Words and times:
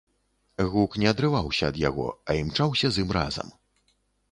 Гук 0.71 0.97
не 1.03 1.07
адрываўся 1.11 1.69
ад 1.75 1.77
яго, 1.83 2.07
а 2.29 2.39
імчаўся 2.41 2.87
з 2.95 3.07
ім 3.07 3.17
разам. 3.21 3.57